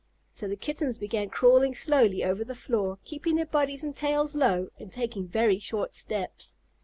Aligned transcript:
So 0.31 0.47
the 0.47 0.55
Kittens 0.55 0.97
began 0.97 1.29
crawling 1.29 1.75
slowly 1.75 2.23
over 2.23 2.43
the 2.43 2.55
floor, 2.55 2.97
keeping 3.05 3.35
their 3.35 3.45
bodies 3.45 3.83
and 3.83 3.95
tails 3.95 4.33
low, 4.33 4.69
and 4.79 4.91
taking 4.91 5.27
very 5.27 5.59
short 5.59 5.93
steps. 5.93 6.55